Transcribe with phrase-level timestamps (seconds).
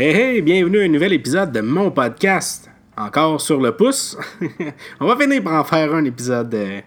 [0.00, 2.70] Hey hey, bienvenue à un nouvel épisode de mon podcast.
[2.96, 4.16] Encore sur le pouce.
[5.00, 6.80] On va finir par en faire un épisode euh,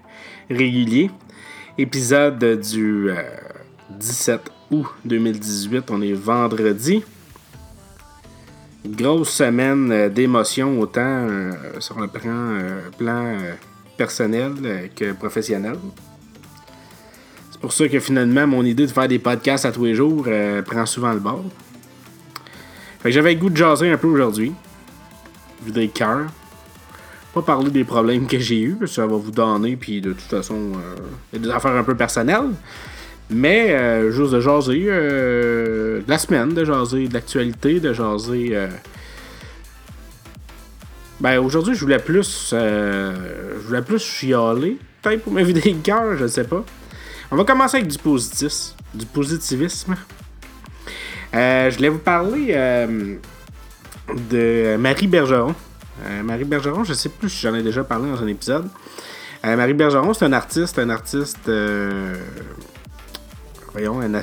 [0.49, 1.11] régulier.
[1.77, 3.09] Épisode du
[3.89, 5.91] 17 euh, août 2018.
[5.91, 7.03] On est vendredi.
[8.85, 11.27] Grosse semaine euh, d'émotions, autant
[11.79, 12.59] sur le plan,
[12.97, 13.35] plan
[13.97, 15.75] personnel que professionnel.
[17.51, 20.29] C'est pour ça que finalement, mon idée de faire des podcasts à tous les jours
[20.65, 21.43] prend souvent le bord.
[23.01, 24.53] Fait que j'avais le goût de jaser un peu aujourd'hui.
[25.65, 26.27] Vider le cœur.
[27.33, 30.13] Pas parler des problèmes que j'ai eu, parce que ça va vous donner, puis de
[30.13, 30.95] toute façon, euh,
[31.33, 32.51] il a des affaires un peu personnelles.
[33.31, 38.67] Mais euh, juste de jaser euh, de la semaine, de jaser de l'actualité, de jaser.
[41.21, 42.49] Ben aujourd'hui, je voulais plus.
[42.51, 44.77] je voulais plus chialer.
[45.01, 46.63] Peut-être pour me vider le cœur, je sais pas.
[47.31, 48.73] On va commencer avec du positif.
[48.93, 49.95] Du positivisme.
[51.33, 53.15] Euh, je voulais vous parler euh,
[54.29, 55.55] de Marie Bergeron.
[56.05, 58.67] Euh, Marie Bergeron, je sais plus si j'en ai déjà parlé dans un épisode.
[59.43, 61.49] Marie Bergeron, c'est un artiste, un artiste.
[63.71, 64.13] voyons, un,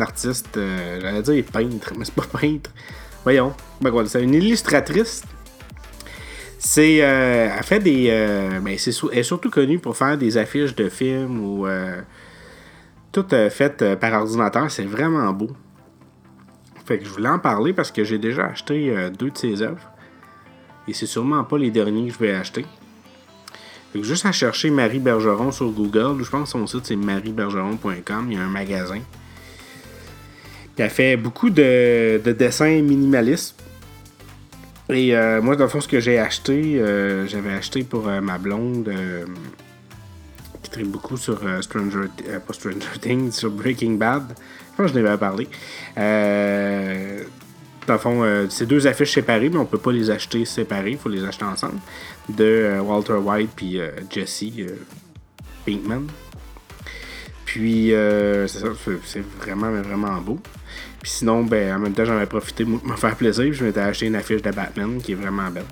[0.00, 0.58] artiste.
[1.00, 2.70] J'allais dire peintre, mais c'est pas peintre.
[3.24, 3.54] Voyons.
[3.80, 5.22] Ben voilà, c'est une illustratrice.
[6.58, 6.96] C'est.
[6.96, 8.08] elle fait des.
[8.62, 11.66] ben, elle est surtout connue pour faire des affiches de films ou.
[13.12, 14.70] toutes faites par ordinateur.
[14.70, 15.56] C'est vraiment beau.
[16.86, 19.60] Fait que je voulais en parler parce que j'ai déjà acheté euh, deux de ses
[19.60, 19.90] œuvres.
[20.86, 22.64] Et c'est sûrement pas les derniers que je vais acheter.
[23.92, 26.96] Fait que juste à chercher Marie Bergeron sur Google, je pense que son site c'est
[26.96, 29.00] mariebergeron.com, il y a un magasin.
[30.76, 33.60] Qui a fait beaucoup de, dessins minimalistes.
[34.88, 38.38] Et euh, moi, dans le fond, ce que j'ai acheté, euh, j'avais acheté pour ma
[38.38, 38.94] blonde
[40.84, 42.08] beaucoup sur Stranger,
[42.46, 44.34] pas Stranger Things, sur Breaking Bad.
[44.76, 45.48] Je pense que je parlé.
[45.96, 47.24] Euh,
[47.86, 50.92] dans le fond, euh, c'est deux affiches séparées, mais on peut pas les acheter séparées,
[50.92, 51.78] il faut les acheter ensemble.
[52.28, 54.44] De euh, Walter White puis Jesse
[55.64, 56.06] Pinkman.
[57.46, 57.92] Puis
[58.46, 60.38] c'est vraiment, vraiment beau.
[61.00, 63.50] Puis sinon, ben, en même temps, j'en ai profité pour me faire plaisir.
[63.52, 65.64] Je m'étais acheté une affiche de Batman qui est vraiment belle.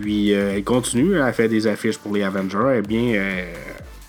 [0.00, 2.66] Puis elle continue, elle fait des affiches pour les Avengers.
[2.70, 3.44] Elle est bien,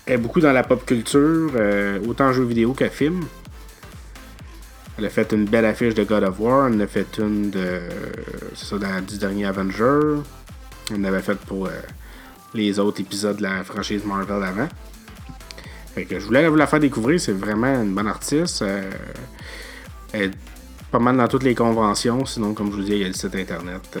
[0.06, 3.24] elle est beaucoup dans la pop culture, euh, autant jeux vidéo que film.
[4.98, 6.66] Elle a fait une belle affiche de God of War.
[6.66, 7.80] Elle en a fait une de.
[8.54, 10.20] C'est ça, dans, du dernier Avenger.
[10.90, 11.70] Elle en avait fait pour euh,
[12.52, 14.68] les autres épisodes de la franchise Marvel avant.
[15.94, 17.18] Fait que je voulais vous la faire découvrir.
[17.18, 18.60] C'est vraiment une bonne artiste.
[18.60, 18.90] Euh,
[20.12, 20.34] elle est
[20.90, 22.26] pas mal dans toutes les conventions.
[22.26, 23.98] Sinon, comme je vous dis, il y a le site internet.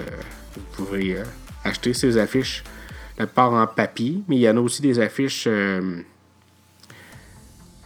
[0.54, 1.16] vous pouvez
[1.64, 2.62] acheter ses affiches
[3.18, 5.44] la part en papier, mais il y en a aussi des affiches.
[5.46, 6.00] Euh,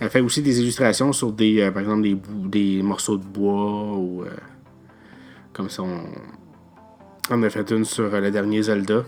[0.00, 2.16] elle fait aussi des illustrations sur des, euh, par exemple, des,
[2.46, 4.30] des morceaux de bois ou euh,
[5.52, 5.82] comme ça.
[5.82, 6.04] On,
[7.30, 9.04] on, a fait une sur le dernier Zelda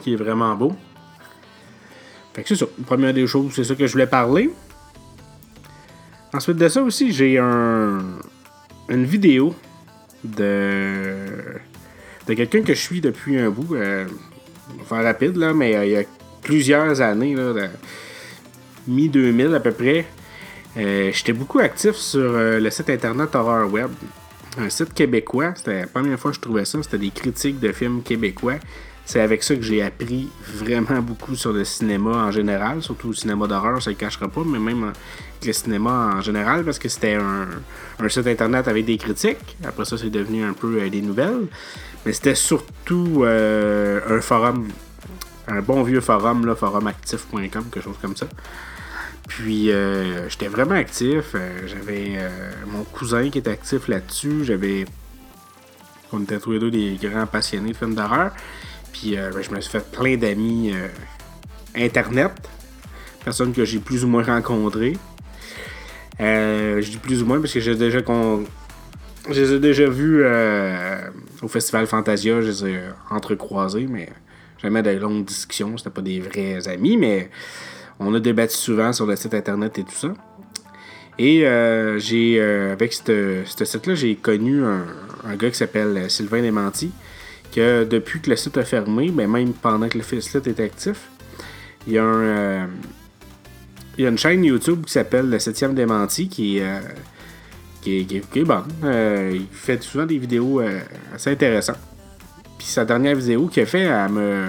[0.00, 0.72] qui est vraiment beau.
[2.34, 2.66] Fait que c'est ça.
[2.86, 4.50] Première des choses, c'est ça que je voulais parler.
[6.32, 8.04] Ensuite de ça aussi, j'ai un,
[8.90, 9.54] une vidéo
[10.22, 11.14] de,
[12.26, 13.76] de quelqu'un que je suis depuis un bout
[14.86, 16.02] faire rapide, là, mais euh, il y a
[16.42, 17.68] plusieurs années, là,
[18.86, 20.06] mi-2000 à peu près,
[20.76, 23.90] euh, j'étais beaucoup actif sur euh, le site internet Horror Web.
[24.58, 25.52] Un site québécois.
[25.54, 26.82] C'était la première fois que je trouvais ça.
[26.82, 28.56] C'était des critiques de films québécois.
[29.06, 33.14] C'est avec ça que j'ai appris vraiment beaucoup sur le cinéma en général, surtout le
[33.14, 34.92] cinéma d'horreur, ça ne le cachera pas, mais même
[35.44, 39.56] le cinéma en général, parce que c'était un, site internet avec des critiques.
[39.64, 41.46] Après ça, c'est devenu un peu des nouvelles.
[42.04, 44.68] Mais c'était surtout euh, un forum,
[45.46, 48.26] un bon vieux forum, forumactif.com, quelque chose comme ça.
[49.28, 51.32] Puis euh, j'étais vraiment actif.
[51.34, 52.18] Euh, j'avais
[52.66, 54.44] mon cousin qui était actif là-dessus.
[54.44, 54.84] J'avais.
[56.12, 58.32] On était tous les deux des grands passionnés de films d'horreur.
[59.00, 60.72] Puis ben, je me suis fait plein d'amis
[61.74, 62.32] internet.
[63.24, 64.96] Personnes que j'ai plus ou moins rencontrées.
[66.18, 68.44] je dis plus ou moins parce que j'ai déjà con
[69.28, 71.10] je les ai déjà vus euh,
[71.42, 74.08] au Festival Fantasia, je les ai entrecroisés, mais
[74.62, 75.76] jamais des longues discussions.
[75.76, 77.30] C'était pas des vrais amis, mais
[77.98, 80.14] on a débattu souvent sur le site internet et tout ça.
[81.18, 86.92] Et euh, j'ai, euh, avec ce site-là, j'ai connu un, gars qui s'appelle Sylvain Desmenti,
[87.60, 91.08] depuis que le site a fermé, ben même pendant que le site était actif,
[91.86, 92.64] il y a un.
[92.64, 92.68] a
[93.98, 96.72] une chaîne YouTube qui s'appelle Le 7e Démenti qui est
[97.86, 98.62] qui est, bon.
[98.84, 100.80] Euh, il fait souvent des vidéos euh,
[101.14, 101.78] assez intéressantes.
[102.58, 104.46] Puis sa dernière vidéo qu'il a fait, elle me,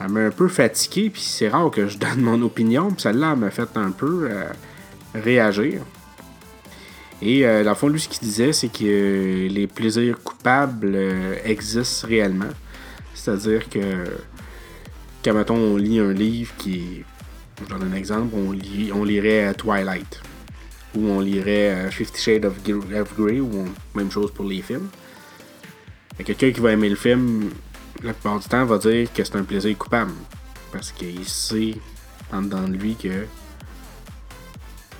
[0.00, 1.10] elle m'a un peu fatigué.
[1.10, 2.90] Puis c'est rare que je donne mon opinion.
[2.90, 4.44] Puis celle-là, elle m'a fait un peu euh,
[5.14, 5.82] réagir.
[7.24, 11.36] Et euh, dans le fond, lui, ce qu'il disait, c'est que les plaisirs coupables euh,
[11.44, 12.50] existent réellement.
[13.14, 14.06] C'est-à-dire que,
[15.24, 17.04] quand on lit un livre qui.
[17.60, 20.20] Je donne un exemple, on, lit, on lirait Twilight.
[20.96, 24.88] Ou on lirait Fifty Shades of Grey, ou même chose pour les films.
[26.24, 27.50] Quelqu'un qui va aimer le film,
[28.02, 30.12] la plupart du temps, va dire que c'est un plaisir coupable.
[30.72, 31.76] Parce qu'il sait
[32.32, 33.26] en dedans de lui que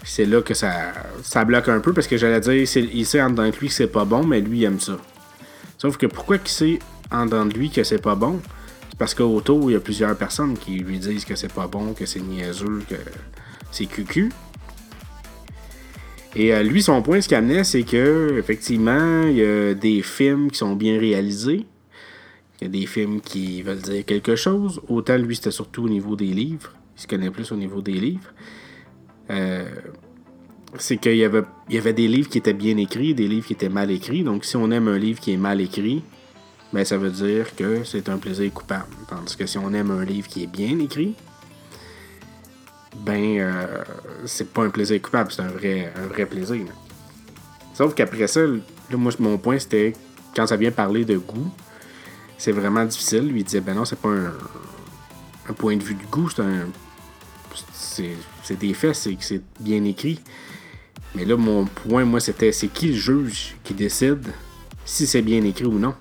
[0.04, 3.30] c'est là que ça, ça bloque un peu parce que j'allais dire, il sait en
[3.30, 4.98] dedans de lui que c'est pas bon, mais lui il aime ça.
[5.78, 6.78] Sauf que pourquoi il sait
[7.10, 8.40] en dedans de lui que c'est pas bon?
[8.90, 11.92] C'est parce qu'autour, il y a plusieurs personnes qui lui disent que c'est pas bon,
[11.92, 12.96] que c'est niaiseux, que
[13.70, 14.30] c'est cucu.
[16.34, 20.02] Et euh, lui, son point, ce qu'il amenait, c'est que effectivement, il y a des
[20.02, 21.66] films qui sont bien réalisés.
[22.60, 24.80] Il y a des films qui veulent dire quelque chose.
[24.88, 26.72] Autant lui, c'était surtout au niveau des livres.
[26.96, 28.32] Il se connaît plus au niveau des livres.
[29.30, 29.68] Euh,
[30.78, 33.46] c'est qu'il y avait, il y avait des livres qui étaient bien écrits, des livres
[33.46, 34.24] qui étaient mal écrits.
[34.24, 36.02] Donc, si on aime un livre qui est mal écrit,
[36.72, 38.86] ben, ça veut dire que c'est un plaisir coupable.
[39.08, 41.14] Tandis que si on aime un livre qui est bien écrit,
[42.96, 43.84] ben, euh,
[44.24, 46.64] c'est pas un plaisir coupable, c'est un vrai, un vrai plaisir.
[47.74, 48.40] Sauf qu'après ça,
[48.90, 49.92] moi, mon point, c'était
[50.34, 51.50] quand ça vient parler de goût,
[52.38, 53.28] c'est vraiment difficile.
[53.28, 54.32] Lui, il disait, ben non, c'est pas un,
[55.48, 56.68] un point de vue du goût, c'est un
[57.72, 60.20] c'est des faits, c'est que c'est bien écrit.
[61.14, 64.26] Mais là, mon point, moi, c'était c'est qui le juge qui décide
[64.84, 65.94] si c'est bien écrit ou non?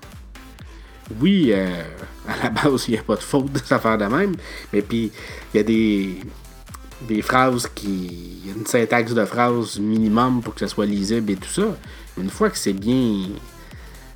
[1.20, 1.82] Oui, euh,
[2.26, 4.34] à la base, il n'y a pas de faute de s'affaire de même.
[4.72, 5.12] Mais puis,
[5.52, 8.40] il y a des, phrases qui.
[8.42, 11.50] Il y a une syntaxe de phrases minimum pour que ça soit lisible et tout
[11.50, 11.76] ça.
[12.18, 13.28] Une fois que c'est bien.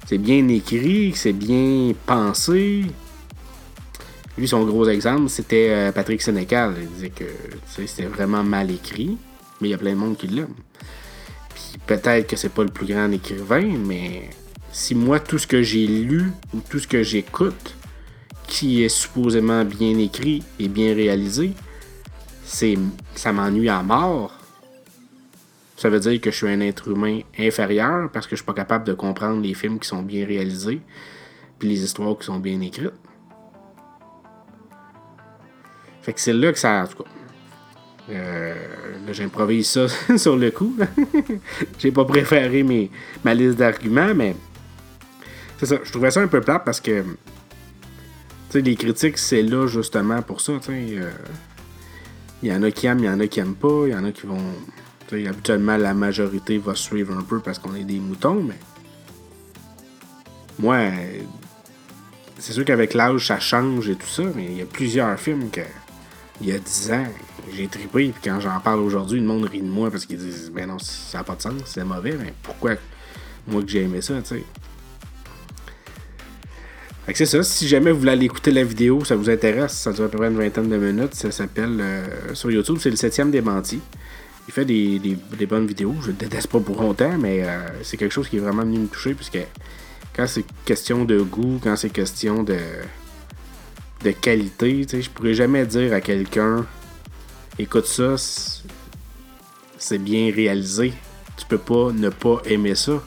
[0.06, 2.84] C'est bien écrit, que c'est bien pensé,
[4.38, 6.74] lui, son gros exemple, c'était euh, Patrick Sénécal.
[6.80, 7.24] Il disait que
[7.86, 9.16] c'était vraiment mal écrit,
[9.60, 10.54] mais il y a plein de monde qui l'aime.
[11.54, 14.28] Puis peut-être que c'est pas le plus grand écrivain, mais
[14.72, 17.74] si moi, tout ce que j'ai lu ou tout ce que j'écoute,
[18.46, 21.52] qui est supposément bien écrit et bien réalisé,
[22.44, 22.78] c'est
[23.14, 24.32] ça m'ennuie à mort.
[25.76, 28.54] Ça veut dire que je suis un être humain inférieur parce que je suis pas
[28.54, 30.80] capable de comprendre les films qui sont bien réalisés
[31.58, 32.92] puis les histoires qui sont bien écrites.
[36.06, 36.84] Fait que c'est là que ça.
[36.84, 37.10] En tout cas.
[38.10, 38.54] Euh,
[39.04, 40.72] là, j'improvise ça sur le coup.
[41.80, 42.92] J'ai pas préféré mes,
[43.24, 44.36] ma liste d'arguments, mais.
[45.58, 45.78] C'est ça.
[45.82, 47.02] Je trouvais ça un peu plate parce que.
[47.02, 47.08] Tu
[48.50, 50.52] sais, les critiques, c'est là justement pour ça.
[50.60, 50.96] Tu sais.
[50.96, 51.10] Euh,
[52.44, 53.86] il y en a qui aiment, il y en a qui aiment pas.
[53.86, 54.54] Il y en a qui vont.
[55.10, 58.58] sais, habituellement, la majorité va suivre un peu parce qu'on est des moutons, mais.
[60.60, 60.78] Moi,
[62.38, 65.50] c'est sûr qu'avec l'âge, ça change et tout ça, mais il y a plusieurs films
[65.50, 65.62] que
[66.40, 67.06] il y a 10 ans,
[67.54, 68.08] j'ai trippé.
[68.08, 70.78] Puis quand j'en parle aujourd'hui, le monde rit de moi parce qu'ils disent Ben non,
[70.78, 72.16] ça n'a pas de sens, c'est mauvais.
[72.18, 72.74] Mais pourquoi
[73.46, 74.44] moi que j'ai aimé ça, tu sais?
[77.06, 77.42] Fait que c'est ça.
[77.44, 80.18] Si jamais vous voulez aller écouter la vidéo, ça vous intéresse, ça dure à peu
[80.18, 81.14] près une vingtaine de minutes.
[81.14, 83.80] Ça s'appelle euh, sur YouTube, c'est le 7 démenti.
[84.48, 85.94] Il fait des, des, bonnes vidéos.
[86.02, 88.78] Je le déteste pas pour longtemps, mais euh, c'est quelque chose qui est vraiment venu
[88.80, 89.14] me toucher.
[89.14, 89.38] Puisque
[90.14, 92.58] quand c'est question de goût, quand c'est question de
[94.06, 94.86] de qualité.
[94.88, 96.64] Je pourrais jamais dire à quelqu'un
[97.58, 98.14] écoute ça,
[99.78, 100.92] c'est bien réalisé.
[101.36, 103.02] Tu peux pas ne pas aimer ça.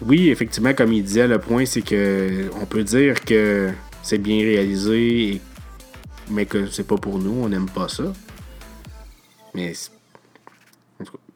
[0.00, 3.70] Oui, effectivement, comme il disait, le point c'est que on peut dire que
[4.02, 5.40] c'est bien réalisé,
[6.30, 8.12] mais que c'est pas pour nous, on n'aime pas ça.
[9.54, 9.72] Mais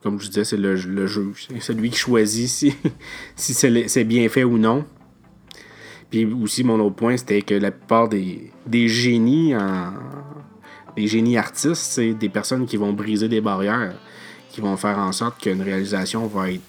[0.02, 1.08] comme je disais, c'est le, le.
[1.36, 2.74] C'est celui qui choisit si,
[3.36, 4.84] si c'est bien fait ou non.
[6.12, 9.94] Puis aussi, mon autre point, c'était que la plupart des, des génies en,
[10.94, 13.94] des génies artistes, c'est des personnes qui vont briser des barrières,
[14.50, 16.60] qui vont faire en sorte qu'une réalisation va être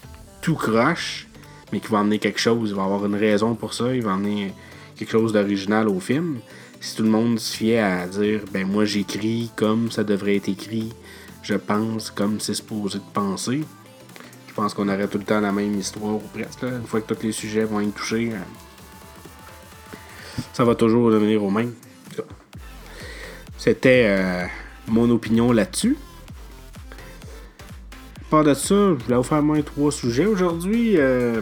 [0.42, 1.28] tout croche,
[1.74, 2.70] mais qui va amener quelque chose.
[2.70, 4.54] Il va avoir une raison pour ça, il va amener
[4.96, 6.38] quelque chose d'original au film.
[6.80, 10.48] Si tout le monde se fiait à dire, ben moi j'écris comme ça devrait être
[10.48, 10.94] écrit,
[11.42, 13.64] je pense comme c'est supposé de penser,
[14.48, 16.64] je pense qu'on aurait tout le temps la même histoire ou presque.
[16.64, 18.46] Une fois que tous les sujets vont être touchés, hein
[20.54, 21.74] ça va toujours devenir au même.
[23.58, 24.46] C'était euh,
[24.88, 25.98] mon opinion là-dessus.
[28.22, 30.98] À part de ça, je voulais vous faire moins trois sujets aujourd'hui.
[30.98, 31.42] Euh,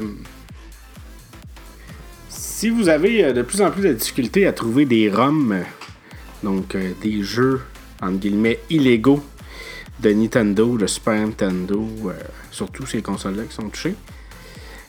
[2.29, 5.63] si vous avez euh, de plus en plus de difficultés à trouver des ROM,
[6.43, 7.61] donc des jeux
[8.01, 9.23] entre guillemets illégaux
[9.99, 11.87] de Nintendo, de Super Nintendo,
[12.51, 13.95] surtout ces consoles-là qui sont touchées,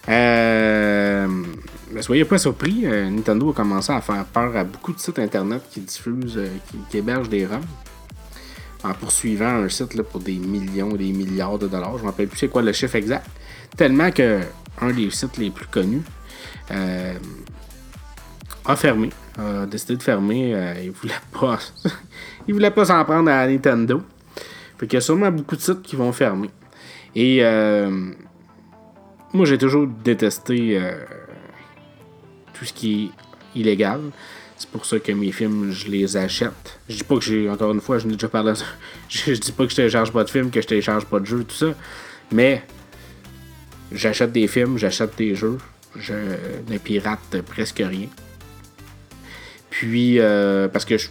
[0.09, 1.29] euh,
[2.01, 5.63] soyez pas surpris, euh, Nintendo a commencé à faire peur à beaucoup de sites internet
[5.71, 6.49] qui diffusent, euh,
[6.89, 7.61] qui, hébergent des ROM.
[8.85, 11.93] en poursuivant un site là, pour des millions, des milliards de dollars.
[11.93, 13.27] Je ne me rappelle plus c'est quoi le chiffre exact.
[13.77, 14.41] Tellement que
[14.81, 16.03] un des sites les plus connus
[16.71, 17.15] euh,
[18.65, 20.75] a fermé, a décidé de fermer.
[20.83, 21.59] Il voulait pas,
[22.49, 24.03] il voulait pas s'en prendre à Nintendo.
[24.79, 26.51] Fait qu'il y a sûrement beaucoup de sites qui vont fermer.
[27.15, 27.43] Et
[29.33, 30.81] moi, j'ai toujours détesté
[32.63, 33.11] tout ce qui
[33.57, 34.01] est illégal.
[34.57, 36.79] C'est pour ça que mes films, je les achète.
[36.89, 38.53] Je dis pas que j'ai, encore une fois, je n'ai déjà parlé
[39.09, 41.43] je, dis pas que je télécharge pas de films, que je télécharge pas de jeux,
[41.43, 41.75] tout ça.
[42.31, 42.63] Mais
[43.91, 45.59] j'achète des films, j'achète des jeux.
[45.97, 46.15] Je
[46.69, 48.07] ne pirate presque rien.
[49.69, 51.09] Puis, euh, parce que je,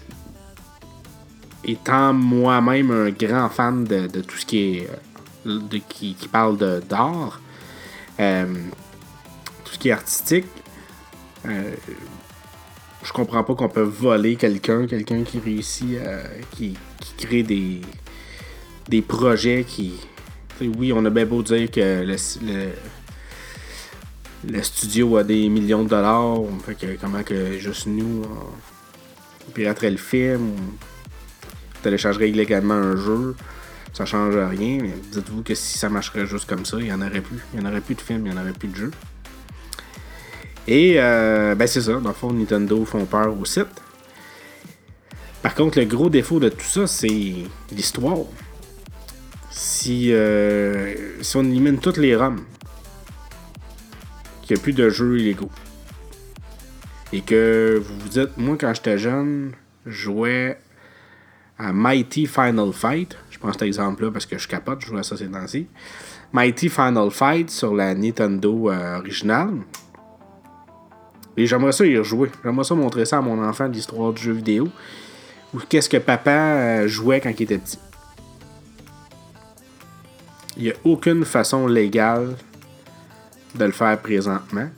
[1.65, 4.79] étant moi-même un grand fan de, tout ce qui.
[5.45, 7.41] Euh, de, qui, parle d'art,
[8.21, 8.45] euh,
[9.65, 10.45] tout ce qui est artistique,
[11.45, 16.77] je comprends pas qu'on peut voler quelqu'un, quelqu'un qui réussit, à, qui,
[17.17, 17.81] crée des,
[18.87, 19.93] des projets qui.
[20.61, 22.15] Oui, on a bien beau dire que le,
[24.47, 28.21] le, studio a des millions de dollars, fait que comment que juste nous,
[29.47, 33.35] on piraterait le film, on téléchargerait illégalement un jeu,
[33.91, 34.77] ça change rien.
[34.83, 37.39] Mais dites-vous que si ça marcherait juste comme ça, il y en aurait plus.
[37.53, 38.91] Il y en aurait plus de films, il y en aurait plus de jeux.
[40.67, 43.67] Et euh, ben c'est ça, dans le fond, Nintendo font peur au site.
[45.41, 47.33] Par contre, le gros défaut de tout ça, c'est
[47.71, 48.19] l'histoire.
[49.49, 52.41] Si, euh, si on élimine toutes les ROM,
[54.43, 55.49] qu'il n'y a plus de jeux illégaux,
[57.11, 59.51] et que vous vous dites, moi quand j'étais jeune,
[59.85, 60.57] je jouais
[61.57, 65.03] à Mighty Final Fight, je prends cet exemple-là parce que je capote, je jouais à
[65.03, 65.67] ça ces temps-ci.
[66.33, 69.57] Mighty Final Fight sur la Nintendo euh, originale,
[71.37, 72.29] et j'aimerais ça y rejouer.
[72.43, 74.67] J'aimerais ça montrer ça à mon enfant, l'histoire du jeu vidéo.
[75.53, 77.79] Ou qu'est-ce que papa euh, jouait quand il était petit.
[80.57, 82.35] Il n'y a aucune façon légale
[83.55, 84.69] de le faire présentement.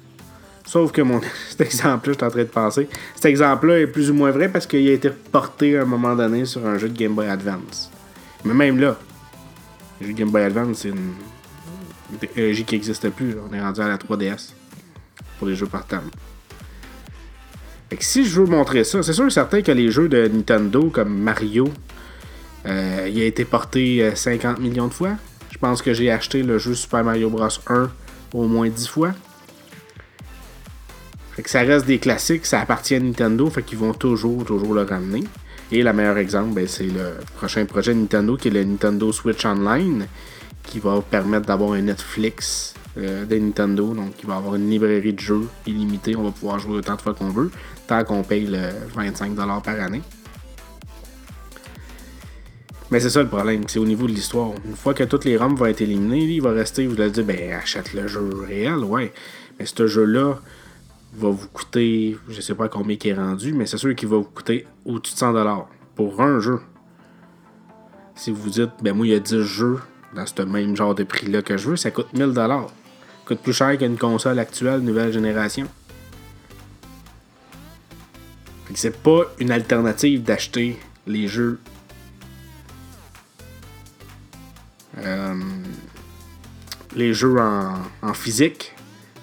[0.66, 2.90] Sauf que mon cet exemple-là, je suis en train de penser.
[3.16, 6.16] Cet exemple-là est plus ou moins vrai parce qu'il a été porté à un moment
[6.16, 7.92] donné sur un jeu de Game Boy Advance.
[8.46, 8.98] Mais même là,
[10.00, 11.14] le jeu de Game Boy Advance, c'est une
[12.20, 13.36] technologie qui n'existe plus.
[13.50, 14.52] On est rendu à la 3DS
[15.38, 16.10] pour les jeux portables
[18.02, 21.18] si je veux montrer ça, c'est sûr et certain que les jeux de Nintendo comme
[21.18, 21.70] Mario,
[22.66, 25.12] euh, il a été porté 50 euh, millions de fois.
[25.52, 27.92] Je pense que j'ai acheté le jeu Super Mario Bros 1
[28.34, 29.12] au moins 10 fois.
[31.46, 35.24] Ça reste des classiques, ça appartient à Nintendo, fait qu'ils vont toujours, toujours le ramener.
[35.72, 39.44] Et le meilleur exemple, ben, c'est le prochain projet Nintendo qui est le Nintendo Switch
[39.46, 40.06] Online,
[40.64, 43.94] qui va permettre d'avoir un Netflix euh, de Nintendo.
[43.94, 46.16] Donc, il va avoir une librairie de jeux illimitée.
[46.16, 47.50] On va pouvoir jouer autant de fois qu'on veut
[47.88, 50.02] tant qu'on paye le 25$ par année.
[52.92, 54.52] Mais c'est ça le problème, c'est au niveau de l'histoire.
[54.66, 57.26] Une fois que toutes les ROM vont être éliminées, il va rester, vous allez dire,
[57.26, 59.12] ben achète le jeu réel, ouais.
[59.58, 60.36] Mais ce jeu-là
[61.16, 64.18] va vous coûter, je sais pas combien il est rendu, mais c'est sûr qu'il va
[64.18, 66.60] vous coûter au-dessus de 100$ pour un jeu.
[68.16, 69.80] Si vous dites, ben moi il y a 10 jeux
[70.16, 72.36] dans ce même genre de prix-là que je veux, ça coûte 1000$.
[72.36, 72.68] Ça
[73.26, 75.68] coûte plus cher qu'une console actuelle, nouvelle génération
[78.76, 81.60] c'est pas une alternative d'acheter les jeux.
[85.00, 85.36] Euh,
[86.96, 88.74] les jeux en, physique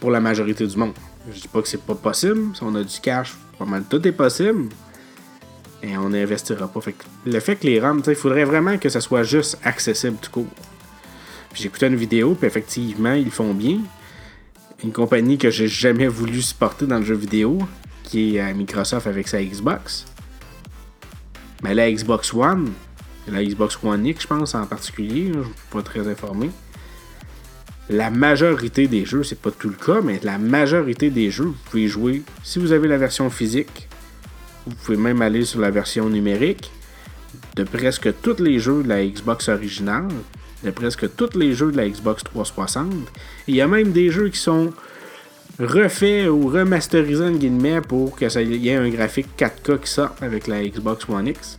[0.01, 0.93] pour la majorité du monde.
[1.33, 2.55] Je dis pas que c'est pas possible.
[2.57, 4.69] Si on a du cash, pas mal tout est possible.
[5.83, 6.81] Et on n'investira pas.
[7.25, 10.47] le fait que les ROM, il faudrait vraiment que ça soit juste accessible tout court.
[11.55, 13.81] J'ai écouté une vidéo, puis effectivement, ils font bien.
[14.85, 17.59] Une compagnie que j'ai jamais voulu supporter dans le jeu vidéo,
[18.11, 20.05] qui est à Microsoft avec sa Xbox.
[21.63, 22.73] Mais la Xbox One,
[23.29, 26.51] la Xbox One X, je pense en particulier, je ne suis pas très informé.
[27.89, 31.57] La majorité des jeux, c'est pas tout le cas, mais la majorité des jeux, vous
[31.71, 32.23] pouvez jouer.
[32.43, 33.89] Si vous avez la version physique,
[34.67, 36.73] vous pouvez même aller sur la version numérique
[37.55, 40.09] de presque tous les jeux de la Xbox originale,
[40.65, 42.93] de presque tous les jeux de la Xbox 360.
[43.47, 44.73] il y a même des jeux qui sont
[45.61, 50.23] refait ou remasterisé en guillemets pour que ça y ait un graphique 4K qui sorte
[50.23, 51.57] avec la Xbox One X.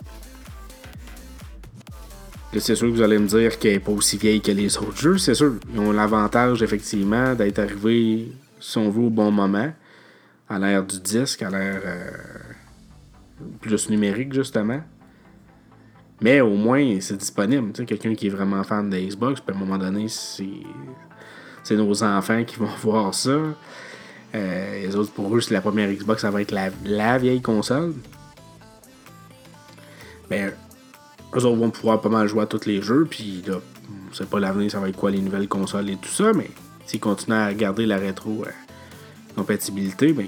[2.58, 4.98] c'est sûr que vous allez me dire qu'elle n'est pas aussi vieille que les autres
[4.98, 5.56] jeux, c'est sûr.
[5.74, 9.72] Ils ont l'avantage effectivement d'être arrivés, si on veut, au bon moment,
[10.50, 12.12] à l'ère du disque, à l'ère euh,
[13.62, 14.82] plus numérique justement.
[16.22, 17.72] Mais au moins, c'est disponible.
[17.86, 22.44] Quelqu'un qui est vraiment fan de Xbox, puis à un moment donné, c'est nos enfants
[22.44, 23.38] qui vont voir ça.
[24.34, 27.94] Euh, les autres, pour eux, c'est la première Xbox, ça va être la, vieille console.
[30.30, 30.54] Ben,
[31.36, 33.58] eux autres vont pouvoir pas mal jouer à tous les jeux, puis là,
[34.10, 36.50] on sait pas l'avenir, ça va être quoi les nouvelles consoles et tout ça, mais
[36.86, 40.28] s'ils continuent à garder la rétro euh, ben,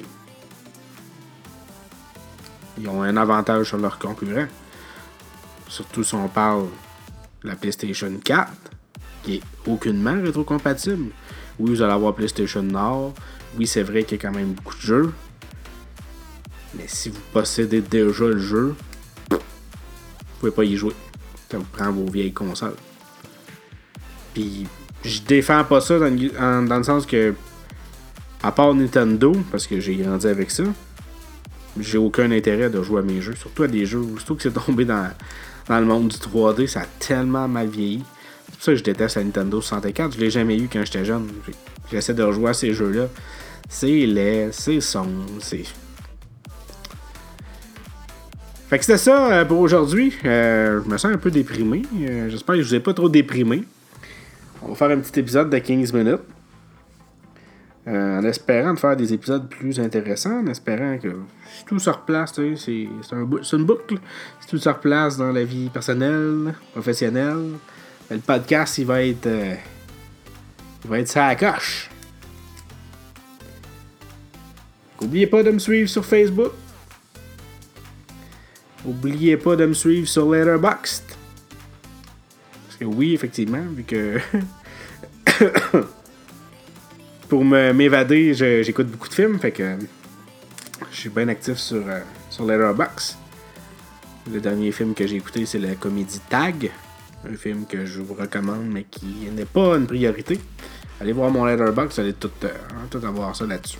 [2.77, 4.47] ils ont un avantage sur leurs concurrents.
[5.67, 6.67] Surtout si on parle
[7.43, 8.51] de la PlayStation 4,
[9.23, 11.11] qui est aucunement rétrocompatible.
[11.59, 13.13] Oui, vous allez avoir PlayStation Nord.
[13.57, 15.13] Oui, c'est vrai qu'il y a quand même beaucoup de jeux.
[16.75, 18.75] Mais si vous possédez déjà le jeu,
[19.29, 19.37] vous
[20.39, 20.93] pouvez pas y jouer.
[21.49, 22.75] Ça vous prend vos vieilles consoles.
[24.33, 24.65] Puis,
[25.05, 27.35] je défends pas ça dans, le sens que,
[28.41, 30.63] à part Nintendo, parce que j'ai grandi avec ça,
[31.79, 33.35] j'ai aucun intérêt de jouer à mes jeux.
[33.35, 35.09] Surtout à des jeux, surtout que c'est tombé dans,
[35.67, 38.03] dans le monde du 3D, ça a tellement mal vieilli.
[38.63, 40.13] Ça je déteste la Nintendo 64.
[40.13, 41.27] Je l'ai jamais eu quand j'étais jeune.
[41.91, 43.09] J'essaie de rejouer à ces jeux-là.
[43.67, 45.65] C'est laid, c'est sombre, c'est.
[48.69, 50.13] Fait que c'était ça euh, pour aujourd'hui.
[50.23, 51.81] Euh, je me sens un peu déprimé.
[51.93, 53.65] Euh, j'espère que je vous ai pas trop déprimé.
[54.61, 56.21] On va faire un petit épisode de 15 minutes.
[57.85, 61.09] en espérant de faire des épisodes plus intéressants, en espérant que
[61.57, 63.27] si tout se replace, c'est un,
[63.57, 63.97] une boucle.
[64.39, 67.57] Si tout se replace dans la vie personnelle, professionnelle,
[68.13, 69.27] le podcast, il va être.
[70.83, 71.89] il va être ça coche.
[75.01, 76.51] N'oubliez pas de me suivre sur Facebook.
[78.85, 81.03] N'oubliez pas de me suivre sur Letterboxd.
[82.65, 84.19] Parce que oui, effectivement, vu que.
[87.29, 89.77] pour m'évader, j'écoute beaucoup de films, fait que.
[90.91, 93.17] Je suis bien actif sur, euh, sur Letterboxd.
[94.31, 96.71] Le dernier film que j'ai écouté, c'est la comédie Tag.
[97.29, 100.39] Un film que je vous recommande, mais qui n'est pas une priorité.
[100.99, 102.49] Allez voir mon Letterboxd, vous allez tout, euh,
[102.89, 103.79] tout avoir ça là-dessus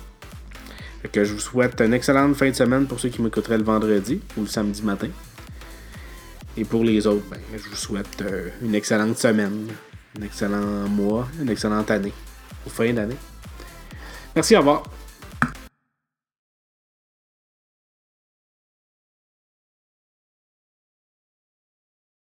[1.08, 4.20] que je vous souhaite une excellente fin de semaine pour ceux qui m'écouteraient le vendredi
[4.36, 5.08] ou le samedi matin.
[6.56, 9.66] Et pour les autres, ben, je vous souhaite euh, une excellente semaine,
[10.18, 12.12] un excellent mois, une excellente année,
[12.66, 13.16] ou fin d'année.
[14.34, 14.84] Merci, au revoir.